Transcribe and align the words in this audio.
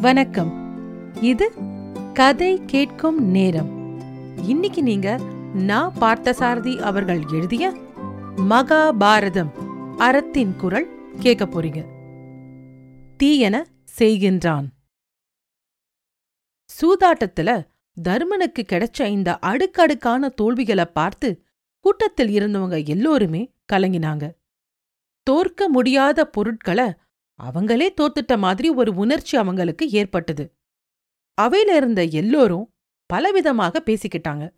வணக்கம். 0.00 0.50
இது 1.22 1.52
கதை 2.14 2.64
கேட்கும் 2.66 3.24
நேரம். 3.24 3.98
இன்னைக்கு 4.48 4.82
நீங்க 4.82 5.16
நான் 5.54 5.92
பார்த்தசாரதி 6.00 6.80
அவர்கள் 6.80 7.22
எழுதிய 7.32 7.70
மகாபாரதம் 8.36 9.50
அறத்தின் 9.96 10.56
குரல் 10.56 11.12
கேட்க 11.18 11.44
போறீங்க. 11.44 11.84
தீயன 13.16 13.64
செய்கின்றான். 13.98 14.66
சூதாட்டத்துல 16.80 17.66
தர்மனுக்கு 18.08 18.64
கிடைச்ச 18.72 19.06
இந்த 19.06 19.38
அடுக்கடுக்கான 19.38 20.28
தோல்விகளை 20.28 20.84
பார்த்து 20.84 21.44
கூட்டத்தில் 21.80 22.28
இருந்தவங்க 22.28 22.86
எல்லோருமே 22.86 23.54
கலங்கினாங்க. 23.72 24.30
தோற்க 25.22 25.68
முடியாத 25.68 26.26
பொருட்களை 26.26 26.92
அவங்களே 27.42 27.88
தோத்துட்ட 28.00 28.38
மாதிரி 28.38 28.70
ஒரு 28.70 28.94
உணர்ச்சி 28.94 29.36
அவங்களுக்கு 29.36 29.90
ஏற்பட்டது. 29.90 30.54
அவையில 31.40 31.76
இருந்த 31.76 32.04
எல்லோரும் 32.04 32.74
பலவிதமாக 33.12 33.76
பேசிக்கிட்டாங்க. 33.84 34.54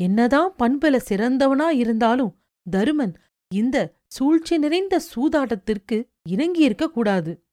என்னதான் 0.00 0.54
பண்புல 0.58 1.00
சிறந்தவனா 1.08 1.68
இருந்தாலும் 1.68 2.42
தருமன் 2.70 3.14
இந்த 3.54 3.94
சூழ்ச்சி 4.06 4.58
நிறைந்த 4.58 5.00
சூதாட்டத்திற்கு 5.14 6.10
இணங்கியிருக்க 6.28 6.86
கூடாது. 6.86 7.46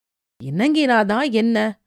இணங்கினாதான் 0.44 1.32
என்ன? 1.32 1.82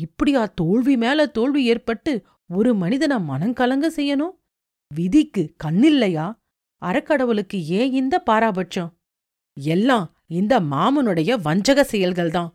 இப்படியா 0.00 0.46
தோல்வி 0.46 0.96
மேல 0.96 1.26
தோல்வி 1.26 1.64
ஏற்பட்டு 1.64 2.22
ஒரு 2.48 2.74
மனிதனை 2.74 3.16
மனங்கலங்க 3.16 3.86
செய்யணும்? 3.96 4.36
விதிக்கு 4.94 5.54
கண்ணில்லையா? 5.64 6.38
அறக்கடவுளுக்கு 6.84 7.62
ஏன் 7.62 7.92
இந்த 7.92 8.22
பாராபட்சம்? 8.30 8.98
எல்லாம் 9.60 10.17
இந்த 10.30 10.60
மாமனுடைய 10.60 11.40
வஞ்சக 11.40 11.86
செயல்கள்தான். 11.92 12.52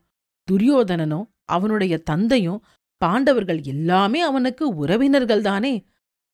துரியோதனனும் 0.52 1.27
அவனுடைய 1.45 1.98
தந்தையும் 1.98 2.66
பாண்டவர்கள் 2.98 3.62
எல்லாமே 3.62 4.22
அவனுக்கு 4.22 4.86
உறவினர்கள்தானே? 4.86 5.86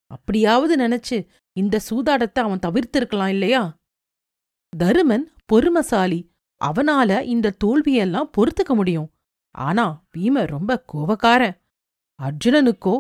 அப்படியாவது 0.08 0.76
நினைச்சு 0.76 1.28
இந்த 1.52 1.80
சூதாடத்தை 1.90 2.40
அவன் 2.40 2.60
தவிர்த்திருக்கலாம் 2.66 3.28
இல்லையா? 3.28 3.78
தருமன் 4.78 5.26
பொறுமசாலி. 5.46 6.20
அவனால 6.66 7.22
இந்த 7.22 7.56
தோல்வியெல்லாம் 7.64 8.30
பொறுத்துக்க 8.38 8.74
முடியும். 8.74 9.12
ஆனா 9.52 10.06
பீம 10.18 10.46
ரொம்ப 10.46 10.86
கோவக்காரன் 10.94 11.58
அர்ஜுனனுக்கோ 12.24 13.00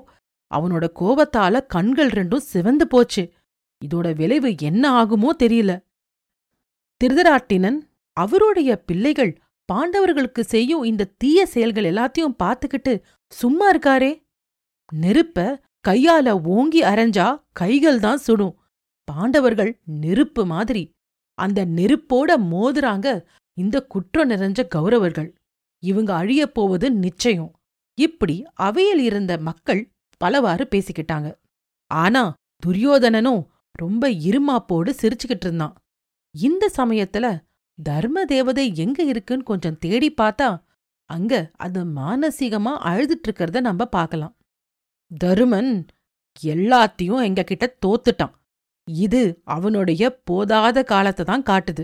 அவனோட 0.55 0.85
கோவத்தால 0.99 1.65
கண்கள் 1.65 2.09
ரெண்டும் 2.09 2.37
சிவந்து 2.37 2.87
போச்சு. 2.87 3.33
இதோட 3.85 4.15
விளைவு 4.15 4.55
என்ன 4.61 5.03
ஆகுமோ 5.03 5.29
தெரியல. 5.39 5.71
திருதராட்டினன் 7.03 7.77
அவருடைய 8.23 8.69
பிள்ளைகள் 8.81 9.31
பாண்டவர்களுக்கு 9.69 10.41
செய்யும் 10.53 10.83
இந்த 10.83 11.11
தீய 11.17 11.45
செயல்கள் 11.45 11.87
எல்லாத்தையும் 11.91 12.35
பார்த்துக்கிட்டு 12.43 12.93
சும்மா 13.31 13.65
இருக்காரே? 13.73 14.11
நெருப்ப 15.01 15.39
கையால 15.87 16.27
ஓங்கி 16.45 16.81
அரைஞ்சா 16.81 17.27
கைகள் 17.53 17.99
தான் 17.99 18.17
சுடும். 18.17 18.55
பாண்டவர்கள் 19.03 19.71
நெருப்பு 19.85 20.45
மாதிரி. 20.45 20.83
அந்த 21.33 21.65
நெருப்போட 21.65 22.31
மோதுறாங்க 22.53 23.07
இந்த 23.57 23.77
குற்றம் 23.85 24.29
நிறைஞ்ச 24.29 24.59
கௌரவர்கள். 24.75 25.29
இவங்க 25.83 26.11
அழியப் 26.13 26.53
போவது 26.53 26.87
நிச்சயம். 26.91 27.51
இப்படி 27.97 28.35
அவையில் 28.53 28.99
இருந்த 28.99 29.37
மக்கள் 29.37 29.81
பலவாறு 30.17 30.67
பேசிக்கிட்டாங்க. 30.71 31.29
ஆனா 31.91 32.23
துரியோதனனும் 32.63 33.45
ரொம்ப 33.71 34.09
இருமாப்போடு 34.27 34.91
சிரிச்சுக்கிட்டு 35.01 35.45
இருந்தான். 35.45 35.75
இந்த 36.31 36.71
சமயத்துல 36.77 37.27
தர்ம 37.79 38.23
தேவதை 38.25 38.65
எங்க 38.75 38.99
இருக்குன்னு 39.03 39.43
கொஞ்சம் 39.43 39.77
தேடி 39.77 40.09
பார்த்தா 40.21 40.47
அங்க 41.09 41.33
அது 41.55 41.79
மானசீகமா 41.99 42.73
அழுதுட்டு 42.89 43.25
இருக்கிறத 43.27 43.59
நம்ம 43.59 43.85
பார்க்கலாம். 43.85 44.33
தருமன் 45.11 45.71
எல்லாத்தையும் 46.43 47.21
எங்க 47.27 47.41
கிட்ட 47.43 47.65
தோத்துட்டான். 47.85 48.33
இது 48.87 49.21
அவனுடைய 49.55 50.03
போதாத 50.31 50.83
காலத்தை 50.83 51.23
தான் 51.25 51.47
காட்டுது. 51.49 51.83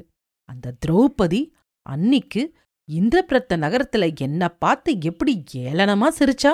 அந்த 0.49 0.73
திரௌபதி 0.85 1.41
அன்னிக்கு 1.85 2.43
இந்திரபிரத்த 2.89 3.57
நகரத்துல 3.57 4.07
என்ன 4.17 4.49
பார்த்து 4.63 4.91
எப்படி 5.01 5.33
ஏளனமா 5.65 6.07
சிரிச்சா? 6.19 6.53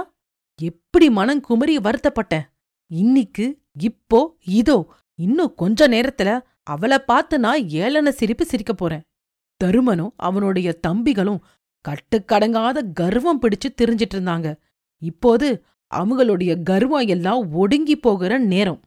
எப்படி 0.60 1.08
மனம் 1.10 1.42
குமரி 1.42 1.76
வருத்தப்பட்டேன். 1.78 2.48
இன்னிக்கு 2.92 3.46
இப்போ 3.82 4.20
இதோ 4.60 4.78
இன்னும் 5.20 5.56
கொஞ்ச 5.56 5.88
நேரத்துல 5.88 6.30
அவளை 6.64 7.00
பார்த்து 7.12 7.36
நான் 7.40 7.62
ஏளன 7.84 8.10
சிரிப்பு 8.20 8.46
சிரிக்க 8.46 8.74
போறேன். 8.74 9.04
தருமனும் 9.64 10.14
அவனுடைய 10.18 10.70
தம்பிகளும் 10.88 11.42
கட்டுக்கடங்காத 11.86 12.78
கர்வம் 12.94 13.42
பிடிச்சு 13.42 13.68
திரிஞ்சிட்டு 13.82 14.16
இருந்தாங்க. 14.16 14.48
இப்போது 15.02 15.64
அவங்களுடைய 15.92 16.52
கர்வம் 16.64 17.08
எல்லாம் 17.08 17.52
ஒடுங்கி 17.54 17.96
போகிற 17.96 18.38
நேரம். 18.38 18.82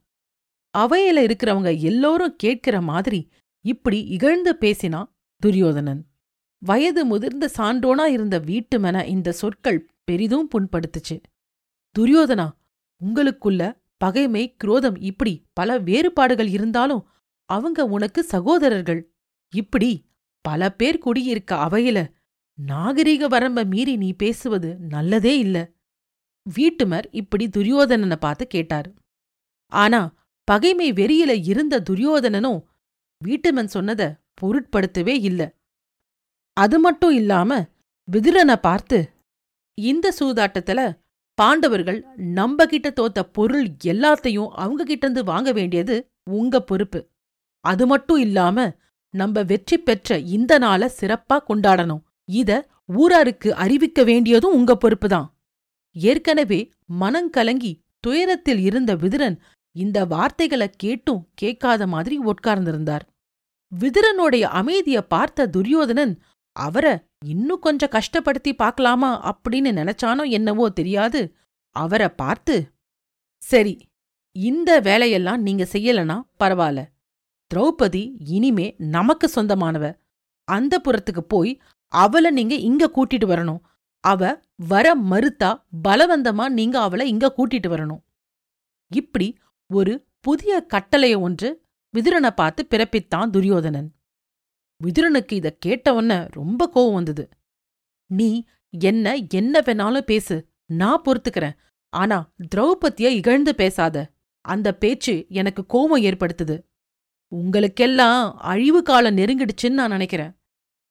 அவையில 0.78 1.18
இருக்கிறவங்க 1.20 1.70
எல்லோரும் 1.80 2.36
கேட்கிற 2.36 2.76
மாதிரி 2.80 3.20
இப்படி 3.64 3.98
இகழ்ந்து 4.06 4.52
பேசினா 4.60 5.00
துரியோதனன் 5.42 6.02
வயது 6.62 7.04
முதிர்ந்த 7.04 7.50
சான்றோனா 7.58 8.04
இருந்த 8.06 8.36
வீட்டுமென 8.40 9.06
இந்த 9.06 9.32
சொற்கள் 9.32 9.80
பெரிதும் 10.04 10.48
புண்படுத்துச்சு. 10.52 11.16
துரியோதனா 11.98 12.46
உங்களுக்குள்ள 13.00 13.62
பகைமை 13.96 14.44
குரோதம் 14.56 14.98
இப்படி 15.00 15.34
பல 15.52 15.78
வேறுபாடுகள் 15.78 16.48
இருந்தாலும் 16.48 17.02
அவங்க 17.48 17.84
உனக்கு 17.86 18.20
சகோதரர்கள். 18.24 19.00
இப்படி 19.52 19.90
பல 20.44 20.70
பேர் 20.70 20.98
குடியிருக்க 20.98 21.52
அவையில 21.56 21.98
நாகரிக 22.58 23.28
வரம்ப 23.28 23.60
மீறி 23.64 23.96
நீ 23.96 24.12
பேசுவது 24.12 24.68
நல்லதே 24.88 25.38
இல்ல. 25.38 25.56
வீட்டுமர் 26.46 27.06
இப்படி 27.10 27.44
துரியோதனனை 27.48 28.16
பார்த்து 28.16 28.46
கேட்டாரு. 28.46 28.90
ஆனா 29.72 30.00
பகைமை 30.48 30.88
வெறியில 30.92 31.32
இருந்த 31.44 31.82
துரியோதனனும் 31.90 32.60
வீட்டுமன் 33.20 33.72
சொன்னத 33.74 34.02
பொருட்படுத்தவே 34.40 35.14
இல்ல. 35.20 35.42
அது 36.56 36.78
மட்டும் 36.78 37.14
இல்லாம 37.14 37.50
விதுரனை 38.08 38.56
பார்த்து 38.56 38.98
இந்த 39.78 40.06
சூதாட்டத்துல 40.20 40.80
பாண்டவர்கள் 41.38 42.00
நம்ப 42.32 42.66
கிட்ட 42.66 42.88
தோத்த 42.90 43.20
பொருள் 43.32 43.66
எல்லாத்தையும் 43.84 44.50
அவங்க 44.54 44.82
கிட்டந்து 44.84 45.20
வாங்க 45.24 45.52
வேண்டியது 45.52 45.96
உங்க 46.30 46.60
பொறுப்பு. 46.62 47.00
அது 47.64 47.84
மட்டும் 47.86 48.20
இல்லாம 48.20 48.66
நம்ம 49.14 49.42
வெற்றி 49.42 49.78
பெற்ற 49.78 50.18
இந்த 50.18 50.58
நாள 50.58 50.92
சிறப்பா 51.00 51.36
கொண்டாடணும். 51.48 52.02
இத 52.24 52.50
ஊராருக்கு 52.92 53.54
அறிவிக்க 53.54 54.02
வேண்டியதும் 54.04 54.52
உங்க 54.52 54.72
பொறுப்புதான் 54.74 55.28
ஏற்கனவே 55.96 56.60
மனங்கலங்கி 57.00 57.72
துயரத்தில் 58.00 58.58
இருந்த 58.58 58.92
விதுரன் 58.94 59.36
இந்த 59.76 59.98
வார்த்தைகளை 60.04 60.68
கேட்டும் 60.76 61.22
கேட்காத 61.34 61.86
மாதிரி 61.86 62.16
உட்கார்ந்திருந்தார். 62.20 63.04
விதுரனுடைய 63.72 64.44
அமைதிய 64.60 64.98
பார்த்த 65.00 65.46
துரியோதனன் 65.46 66.14
அவர 66.56 66.86
இன்னும் 67.24 67.58
கொஞ்சம் 67.58 67.90
கஷ்டப்படுத்தி 67.90 68.52
பார்க்கலாமா 68.56 69.10
அப்படின்னு 69.30 69.70
நினைச்சானோ 69.80 70.24
என்னவோ 70.28 70.66
தெரியாது. 70.68 71.22
அவரை 71.76 72.08
பார்த்து 72.08 72.56
சரி 73.42 73.74
இந்த 74.36 74.70
வேலையெல்லாம் 74.80 75.42
நீங்க 75.42 75.64
செய்யலனா 75.72 76.16
பரவாயில்ல. 76.40 76.82
திரௌபதி 77.54 78.12
இனிமே 78.18 78.74
நமக்கு 78.78 79.30
சொந்தமானவ. 79.34 79.98
அந்த 80.44 80.80
புறத்துக்கு 80.84 81.18
போய் 81.18 81.60
அவளை 81.88 82.30
நீங்க 82.30 82.54
இங்க 82.54 82.90
கூட்டிட்டு 82.94 83.26
வரணும். 83.26 83.60
அவ 84.00 84.40
வர 84.56 84.96
மறுத்தா 84.96 85.62
பலவந்தமா 85.88 86.48
நீங்க 86.48 86.80
அவளை 86.80 87.08
இங்க 87.08 87.34
கூட்டிட்டு 87.36 87.68
வரணும். 87.74 88.02
இப்படி 88.94 89.38
ஒரு 89.66 90.06
புதிய 90.20 90.66
கட்டளைய 90.74 91.20
ஒன்று 91.20 91.62
விதுரனை 91.94 92.30
பார்த்து 92.30 92.66
பிறப்பித்தான் 92.70 93.30
துரியோதனன். 93.30 93.94
விதுரனுக்கு 94.84 95.32
இத 95.32 95.56
கேட்டவொன்ன 95.66 96.28
ரொம்ப 96.30 96.70
கோவம் 96.74 96.94
வந்தது. 96.94 97.28
நீ 98.06 98.44
என்ன 98.70 99.14
என்ன 99.14 99.60
வேணாலும் 99.60 100.00
பேசு. 100.00 100.48
நான் 100.66 101.02
பொறுத்துக்கிறேன். 101.02 101.56
ஆனா 101.88 102.32
திரௌபதிய 102.54 103.08
இகழ்ந்து 103.08 103.54
பேசாத. 103.54 104.12
அந்த 104.40 104.74
பேச்சு 104.74 105.26
எனக்கு 105.28 105.66
கோபம் 105.66 106.02
ஏற்படுத்துது. 106.02 106.62
உங்களுக்கெல்லாம் 107.34 108.38
அழிவு 108.38 108.82
காலம் 108.82 109.16
நெருங்கிடுச்சுன்னு 109.16 109.70
நான் 109.70 109.90
நினைக்கிறேன். 109.90 110.36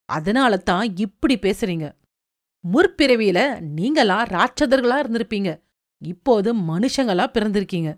அதனால 0.05 0.57
தான் 0.57 0.97
இப்படி 0.97 1.35
பேசுறீங்க. 1.35 1.95
முற்பிறவியில 2.73 3.59
நீங்களா 3.59 4.25
ராட்சதர்களா 4.25 4.97
இருந்திருப்பீங்க. 5.03 5.61
இப்போது 5.97 6.55
மனுஷங்களா 6.55 7.25
பிறந்திருக்கீங்க. 7.33 7.97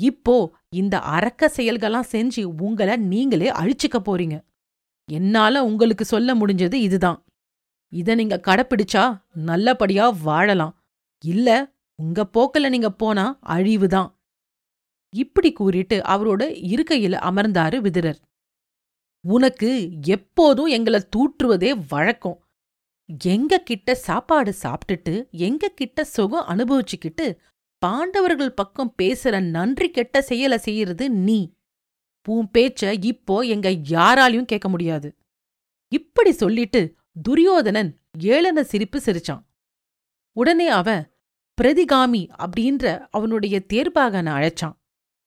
இப்போ 0.00 0.52
இந்த 0.68 0.98
அரக்க 0.98 1.52
செயல்களாம் 1.56 2.10
செஞ்சு 2.12 2.42
உங்கள 2.58 2.96
நீங்களே 2.96 3.50
அழிச்சுக்க 3.50 3.98
போறீங்க. 4.04 4.36
என்னால 5.10 5.64
உங்களுக்கு 5.64 6.04
சொல்ல 6.04 6.34
முடிஞ்சது 6.34 6.74
இதுதான். 6.74 7.24
இத 7.92 8.14
நீங்க 8.14 8.40
கடைப்பிடிச்சா 8.46 9.22
நல்லபடியா 9.34 10.10
வாழலாம். 10.10 10.74
இல்ல 11.24 11.48
உங்க 11.94 12.28
போக்குல 12.34 12.68
நீங்க 12.68 12.90
போனா 12.90 13.38
அழிவுதான். 13.40 14.17
இப்படி 15.16 15.52
கூறிட்டு 15.52 15.96
அவரோட 15.98 16.40
இருக்கையில 16.72 17.14
அமர்ந்தாரு 17.28 17.78
விதுரர். 17.80 18.20
உனக்கு 19.28 19.90
எப்போதும் 20.06 20.70
எங்கள 20.70 21.02
தூற்றுவதே 21.16 21.84
வழக்கம். 21.88 22.42
எங்க 23.24 23.58
கிட்ட 23.58 23.94
சாப்பாடு 23.94 24.54
சாப்பிட்டுட்டு 24.62 25.30
எங்க 25.30 25.68
கிட்ட 25.68 26.04
சுகம் 26.04 26.48
அனுபவிச்சுக்கிட்டு 26.48 27.38
பாண்டவர்கள் 27.78 28.52
பக்கம் 28.52 28.94
பேசுற 29.02 29.50
நன்றி 29.50 29.90
கெட்ட 29.90 30.20
செயல 30.20 30.54
செய்யறது 30.54 31.10
நீ. 31.10 31.56
உன் 32.28 32.48
பேச்ச 32.58 33.04
இப்போ 33.04 33.40
எங்க 33.40 33.70
யாராலையும் 33.70 34.44
கேட்க 34.44 34.68
முடியாது. 34.68 35.16
இப்படி 35.88 36.32
சொல்லிட்டு 36.32 36.96
துரியோதனன் 37.22 37.98
ஏளன 38.18 38.60
சிரிப்பு 38.60 39.00
சிரிச்சான். 39.04 39.44
உடனே 40.32 40.68
அவன் 40.68 41.12
பிரதிகாமி 41.62 42.28
அப்படின்ற 42.38 43.06
அவனுடைய 43.10 43.62
தேர்பாகனை 43.72 44.32
அழைச்சான். 44.32 44.77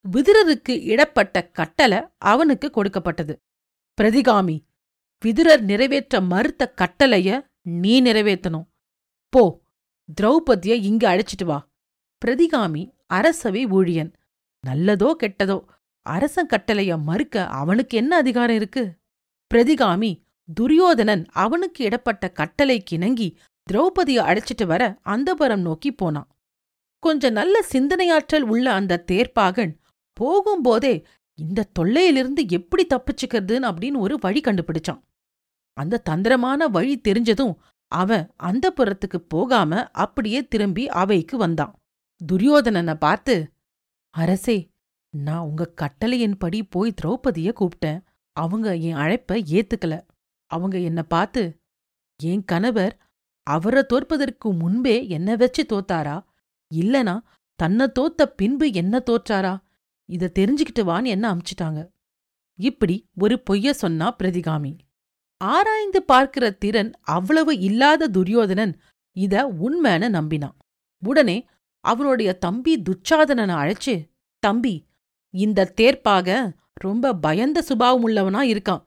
விதுரருக்கு 0.05 0.73
இடப்பட்ட 0.83 1.49
கட்டளை 1.49 1.99
அவனுக்கு 2.17 2.69
கொடுக்கப்பட்டது. 2.69 3.41
பிரதிகாமி 3.97 4.57
விதுரர் 5.25 5.61
நிறைவேற்ற 5.61 6.21
மறுத்த 6.21 6.73
கட்டளைய 6.81 7.41
நீ 7.61 8.01
நிறைவேற்றணும். 8.01 8.67
போ 9.29 9.61
திரௌபதிய 10.21 10.73
இங்க 10.81 11.03
அழைச்சிட்டு 11.15 11.45
வா. 11.45 11.69
பிரதிகாமி 12.25 12.93
அரசவை 13.07 13.65
ஊழியன். 13.65 14.11
நல்லதோ 14.67 15.09
கெட்டதோ 15.23 15.65
அரசன் 16.05 16.47
கட்டளைய 16.47 16.97
மறுக்க 16.97 17.45
அவனுக்கு 17.47 17.97
என்ன 17.97 18.15
அதிகாரம் 18.15 18.55
இருக்கு? 18.55 18.83
பிரதிகாமி 19.51 20.11
துரியோதனன் 20.53 21.25
அவனுக்கு 21.31 21.83
இடப்பட்ட 21.83 22.31
கட்டளைக்கு 22.39 22.93
இணங்கி 22.93 23.37
திரௌபதிய 23.67 24.19
அழைச்சிட்டு 24.29 24.65
வர 24.65 24.97
அந்தபுரம் 25.01 25.61
நோக்கி 25.61 25.91
போனான். 25.91 26.29
கொஞ்ச 26.99 27.29
நல்ல 27.29 27.55
சிந்தனையாற்றல் 27.71 28.45
உள்ள 28.53 28.73
அந்த 28.73 29.03
தேர்ப்பாகன் 29.11 29.73
போகும்போதே 30.19 30.93
இந்த 31.39 31.69
தொல்லையிலிருந்து 31.79 32.43
எப்படி 32.47 32.83
தப்பிச்சுக்கிறதுன்னு 32.87 33.67
அப்படின்னு 33.69 33.97
ஒரு 33.97 34.17
வழி 34.21 34.41
கண்டுபிடிச்சான். 34.41 35.01
அந்த 35.77 36.01
தந்திரமான 36.09 36.67
வழி 36.67 36.95
தெரிஞ்சதும் 36.99 37.55
அவன் 37.91 38.25
அந்த 38.37 38.73
புறத்துக்கு 38.77 39.19
போகாம 39.27 39.89
அப்படியே 39.91 40.47
திரும்பி 40.47 40.83
அவைக்கு 40.87 41.37
வந்தான். 41.37 41.73
துரியோதனனை 42.21 42.95
பார்த்து 42.95 43.35
அரசே 44.09 44.57
நான் 45.09 45.47
உங்க 45.47 45.73
கட்டளையின்படி 45.81 46.59
போய் 46.69 46.93
திரௌபதிய 47.01 47.53
கூப்பிட்டேன். 47.53 48.01
அவங்க 48.35 48.75
என் 48.75 48.95
அழைப்ப 48.95 49.31
ஏத்துக்கல. 49.53 49.93
அவங்க 50.51 50.77
என்ன 50.79 51.03
பார்த்து 51.03 51.43
என் 52.23 52.45
கணவர் 52.45 52.93
அவரை 53.47 53.83
தோற்பதற்கு 53.83 54.53
முன்பே 54.53 55.07
என்ன 55.07 55.35
வச்சு 55.35 55.63
தோத்தாரா? 55.63 56.23
இல்லனா 56.75 57.15
தன்னை 57.55 57.85
தோத்த 57.99 58.23
பின்பு 58.23 58.73
என்ன 58.73 59.03
தோற்றாரா? 59.09 59.53
இத 60.09 60.31
தெரிஞ்சுக்கிட்டு 60.39 60.81
வான்னு 60.81 61.05
என்ன 61.05 61.25
அமிச்சிட்டாங்க? 61.33 61.87
இப்படி 62.59 63.09
ஒரு 63.15 63.43
பொய்ய 63.49 63.69
சொன்னா 63.71 64.15
பிரதிகாமி. 64.15 64.77
ஆராய்ந்து 65.37 66.03
பார்க்கிற 66.03 66.51
திறன் 66.51 66.91
அவ்வளவு 67.01 67.59
இல்லாத 67.59 68.07
துரியோதனன் 68.07 68.79
இத 69.15 69.47
உண்மைன்னு 69.61 70.09
நம்பினான் 70.09 70.57
உடனே 71.03 71.47
அவனுடைய 71.79 72.33
தம்பி 72.33 72.81
துச்சாதனனை 72.81 73.55
அழைச்சு 73.55 74.09
தம்பி 74.39 74.89
இந்த 75.29 75.73
தேர்ப்பாக 75.81 76.57
ரொம்ப 76.73 77.13
பயந்த 77.15 77.61
சுபாவம் 77.61 78.07
உள்ளவனா 78.07 78.41
இருக்கான். 78.53 78.83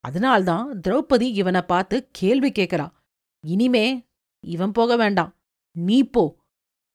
அதனால்தான் 0.00 0.80
திரௌபதி 0.88 1.20
இவனை 1.20 1.62
பார்த்து 1.62 2.08
கேள்வி 2.12 2.50
கேட்கறான் 2.50 2.92
இனிமே 3.40 4.06
இவன் 4.40 4.72
போக 4.72 4.96
வேண்டாம். 4.96 5.36
நீ 5.76 6.02
போ. 6.02 6.24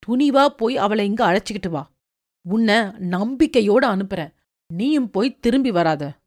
துணிவா 0.07 0.47
போய் 0.47 0.77
அவளை 0.77 1.05
இங்க 1.05 1.23
அழைச்சிக்கிட்டு 1.31 1.69
வா. 1.69 1.91
உன்னை 2.49 2.75
நம்பிக்கையோட 3.13 3.83
அனுப்புறேன். 3.93 4.33
நீயும் 4.67 5.09
போய் 5.09 5.39
திரும்பி 5.39 5.71
வராத. 5.71 6.19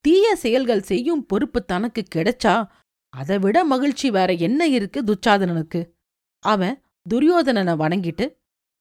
தீய 0.00 0.36
செயல்கள் 0.36 0.82
செய்யும் 0.82 1.26
பொறுப்பு 1.26 1.64
தனக்கு 1.64 2.02
கிடைச்சா 2.14 2.68
அதை 3.08 3.38
விட 3.38 3.64
மகிழ்ச்சி 3.64 4.10
வேற 4.10 4.32
என்ன 4.32 4.66
இருக்கு 4.66 5.02
துச்சாதனனுக்கு? 5.02 5.90
அவன் 6.38 6.82
துரியோதனனை 7.14 7.74
வணங்கிட்டு 7.76 8.36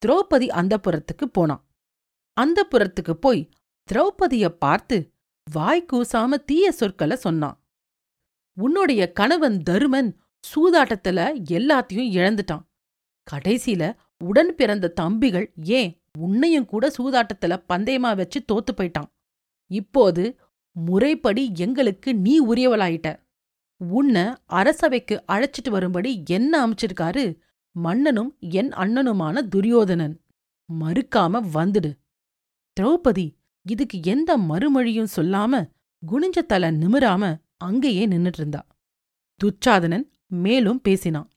திரௌபதி 0.06 0.48
அந்தப்புறத்துக்கு 0.50 1.26
போனான். 1.32 1.68
அந்தப்புறத்துக்கு 2.42 3.14
போய் 3.14 3.50
திரௌபதிய 3.92 4.50
பார்த்து 4.50 5.14
வாய் 5.52 5.86
கூசாம 5.94 6.44
தீய 6.44 6.72
சொற்களை 6.72 7.18
சொன்னான். 7.18 7.64
உன்னுடைய 8.54 9.12
கணவன் 9.12 9.62
தருமன் 9.70 10.16
சூதாட்டத்துல 10.52 11.20
எல்லாத்தையும் 11.50 12.10
இழந்துட்டான். 12.20 12.66
கடைசியில 13.32 13.96
உடன் 14.24 14.56
பிறந்த 14.56 14.88
தம்பிகள் 14.88 15.54
ஏன் 15.64 15.99
உன்னையும் 16.26 16.66
கூட 16.66 16.92
சூதாட்டத்துல 16.98 17.54
பந்தயமா 17.70 18.12
வச்சு 18.16 18.40
தோத்து 18.48 18.72
போயிட்டான். 18.74 19.10
இப்போது 19.72 20.24
முறைப்படி 20.76 21.44
எங்களுக்கு 21.56 22.10
நீ 22.16 22.34
உரியவளாயிட்ட. 22.46 23.10
உன்னை 23.82 24.24
அரசவைக்கு 24.46 25.16
அழைச்சிட்டு 25.28 25.70
வரும்படி 25.70 26.12
என்ன 26.30 26.52
அமைச்சிருக்காரு? 26.66 27.26
மன்னனும் 27.76 28.32
என் 28.40 28.72
அண்ணனுமான 28.74 29.42
துரியோதனன். 29.48 30.16
மறுக்காம 30.70 31.42
வந்துடு. 31.54 31.92
திரௌபதி 32.78 33.26
இதுக்கு 33.66 33.98
எந்த 34.04 34.38
மறுமொழியும் 34.38 35.14
சொல்லாம 35.16 35.54
குனிஞ்ச 36.04 36.40
தலை 36.48 36.70
நிமிராம 36.72 37.24
அங்கேயே 37.58 38.04
நின்னுட்டு 38.08 38.40
இருந்தா 38.40 38.62
துச்சாதனன் 39.42 40.06
மேலும் 40.28 40.82
பேசினான். 40.82 41.30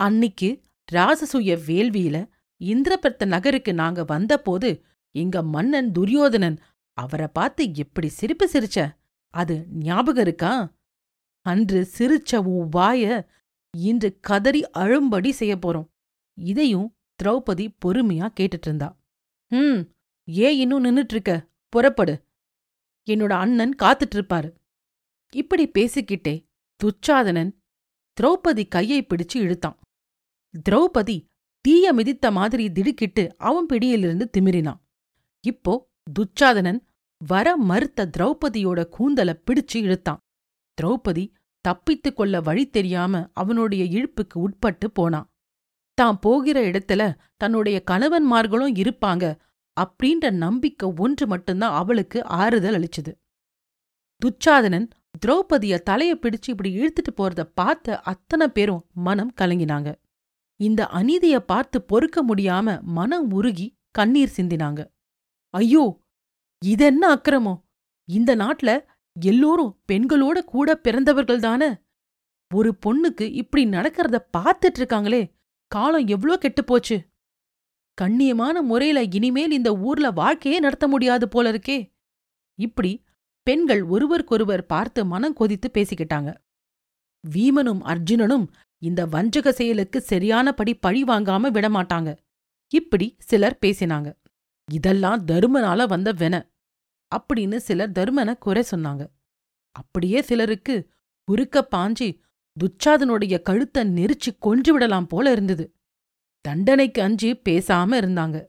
அன்னிக்கு 0.00 0.48
ராசசூய 0.92 1.52
வேள்வியில 1.68 2.16
இந்திரபிரத்த 2.60 3.26
நகருக்கு 3.26 3.74
நாங்க 3.74 4.04
வந்தபோது 4.04 4.84
இங்க 5.14 5.42
மன்னன் 5.42 5.92
துரியோதனன் 5.92 6.58
அவரை 6.92 7.28
பார்த்து 7.28 7.74
எப்படி 7.74 8.08
சிரிப்பு 8.08 8.50
சிரிச்ச? 8.52 8.78
அது 9.34 9.66
ஞாபகம் 9.70 10.22
இருக்கா? 10.22 10.74
அன்று 11.46 11.88
சிரிச்ச 11.98 12.36
உன் 12.36 12.68
வாய 12.76 13.26
இன்று 13.70 14.18
கதறி 14.20 14.62
அழும்படி 14.78 15.30
செய்ய 15.30 15.56
போறோம். 15.56 15.88
இதையும் 16.38 16.96
திரௌபதி 17.22 17.66
பொறுமையா 17.84 18.26
கேட்டுட்டு 18.40 18.66
இருந்தா. 18.66 18.88
ம் 19.52 19.80
ஏன் 20.24 20.56
இன்னும் 20.56 20.84
நின்னுட்டு 20.84 21.14
இருக்க 21.16 21.48
புறப்படு. 21.68 22.14
என்னோட 23.08 23.32
அண்ணன் 23.32 23.74
காத்துட்டு 23.82 24.16
இருப்பாரு 24.16 24.50
இப்படி 25.32 25.64
பேசிக்கிட்டே 25.68 26.34
துச்சாதனன் 26.80 27.52
திரௌபதி 28.16 28.68
கையை 28.68 29.00
பிடிச்சு 29.02 29.36
இழுத்தான். 29.36 29.78
திரௌபதி 30.68 31.16
தீய 31.66 31.92
மிதித்த 31.94 32.26
மாதிரி 32.30 32.64
திடுக்கிட்டு 32.72 33.22
அவன் 33.38 33.66
பிடியிலிருந்து 33.66 34.30
திமிரினான். 34.34 34.80
இப்போ 35.44 35.72
துச்சாதனன் 36.16 36.78
வர 37.20 37.56
மறுத்த 37.70 38.10
திரௌபதியோட 38.16 38.80
கூந்தல 38.96 39.30
பிடிச்சு 39.46 39.76
இழுத்தான். 39.76 40.20
திரௌபதி 40.78 41.24
தப்பித்துக் 41.64 42.16
கொள்ள 42.16 42.40
வழி 42.40 42.64
தெரியாம 42.70 43.22
அவனுடைய 43.32 43.84
இழுப்புக்கு 43.96 44.36
உட்பட்டு 44.36 44.90
போனான். 44.90 45.26
தான் 45.98 46.18
போகிற 46.18 46.58
இடத்துல 46.70 47.02
தன்னுடைய 47.36 47.82
கணவன்மார்களும் 47.90 48.74
இருப்பாங்க 48.82 49.24
அப்படின்ற 49.76 50.30
நம்பிக்கை 50.30 50.92
ஒன்று 50.96 51.26
மட்டும்தான் 51.26 51.72
அவளுக்கு 51.72 52.24
ஆறுதல் 52.24 52.76
அளிச்சுது. 52.78 53.12
துச்சாதனன் 54.22 54.88
திரௌபதிய 55.26 55.74
தலைய 55.90 56.12
பிடிச்சு 56.22 56.48
இப்படி 56.48 56.70
இழுத்துட்டு 56.80 57.12
போறத 57.16 57.42
பார்த்த 57.54 58.00
அத்தனை 58.00 58.48
பேரும் 58.48 58.84
மனம் 58.94 59.34
கலங்கினாங்க. 59.40 59.88
இந்த 60.60 60.82
அநீதிய 60.90 61.36
பார்த்து 61.42 61.78
பொறுக்க 61.82 62.18
முடியாம 62.24 62.68
மனம் 62.90 63.30
உருகி 63.30 63.66
கண்ணீர் 63.90 64.36
சிந்தினாங்க. 64.36 64.80
ஐயோ 65.54 65.84
இதென்ன 66.62 67.02
அக்கிரமம்? 67.08 67.60
இந்த 68.08 68.30
நாட்ல 68.36 68.70
எல்லோரும் 69.16 69.74
பெண்களோட 69.86 70.38
கூட 70.44 70.68
பிறந்தவர்கள் 70.76 71.40
தானே? 71.40 71.70
ஒரு 72.50 72.70
பொண்ணுக்கு 72.86 73.26
இப்படி 73.32 73.62
நடக்கிறத 73.66 74.16
பார்த்துட்டு 74.36 74.78
இருக்காங்களே 74.78 75.22
காலம் 75.72 76.06
எவ்ளோ 76.06 76.34
கெட்டுப் 76.36 76.66
போச்சு? 76.66 76.96
கண்ணியமான 77.98 78.56
முறையில 78.62 79.02
இனிமேல் 79.02 79.50
இந்த 79.50 79.70
ஊர்ல 79.80 80.06
வாழ்க்கையே 80.10 80.58
நடத்த 80.58 80.86
முடியாது 80.88 81.26
போல 81.28 81.52
இருக்கே. 81.52 81.78
இப்படி 82.58 82.92
பெண்கள் 83.46 83.82
ஒருவருக்கொருவர் 83.84 84.64
பார்த்து 84.66 85.00
மனம் 85.04 85.32
கொதித்து 85.32 85.68
பேசிக்கிட்டாங்க. 85.74 86.30
வீமனும் 87.24 87.82
அர்ஜுனனும் 87.84 88.46
இந்த 88.78 89.06
வஞ்சக 89.06 89.52
செயலுக்கு 89.52 90.00
சரியானபடி 90.00 90.74
பழி 90.74 91.04
வாங்காம 91.04 91.50
விடமாட்டாங்க. 91.50 92.16
இப்படி 92.68 93.16
சிலர் 93.18 93.58
பேசினாங்க. 93.66 94.16
இதெல்லாம் 94.72 95.26
தருமனால 95.26 95.86
வந்த 95.88 96.12
வென 96.12 96.50
அப்படின்னு 97.16 97.56
சிலர் 97.56 97.92
தருமனை 97.92 98.38
குறை 98.38 98.64
சொன்னாங்க. 98.70 99.06
அப்படியே 99.70 100.22
சிலருக்கு 100.22 100.90
குறுக்க 101.24 101.68
பாஞ்சி 101.76 102.18
துச்சாதனுடைய 102.56 103.42
கழுத்தை 103.42 103.84
நெரிச்சு 103.84 104.38
கொன்று 104.38 104.72
விடலாம் 104.72 105.06
போல 105.06 105.32
இருந்தது. 105.32 105.74
தண்டனைக்கு 106.40 107.02
அஞ்சி 107.02 107.32
பேசாம 107.32 107.98
இருந்தாங்க. 108.02 108.46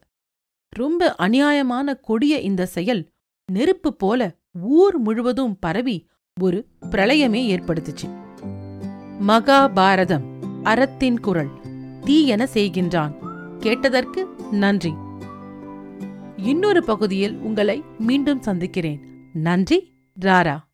ரொம்ப 0.69 1.15
அநியாயமான 1.17 2.00
கொடிய 2.00 2.39
இந்த 2.39 2.65
செயல் 2.65 3.10
நெருப்பு 3.51 3.96
போல 3.96 4.36
ஊர் 4.51 4.98
முழுவதும் 4.98 5.60
பரவி 5.60 6.10
ஒரு 6.41 6.67
பிரளயமே 6.81 7.41
ஏற்படுத்துச்சு. 7.55 8.26
மகாபாரதம் 9.21 10.24
அறத்தின் 10.63 11.19
குரல் 11.19 11.50
தீயென 12.05 12.47
செய்கின்றான். 12.53 13.12
கேட்டதற்கு 13.59 14.36
நன்றி. 14.51 14.93
இன்னொரு 16.36 16.83
பகுதியில் 16.83 17.38
உங்களை 17.38 17.83
மீண்டும் 18.00 18.41
சந்திக்கிறேன். 18.41 19.29
நன்றி 19.33 19.93
ராரா. 20.21 20.66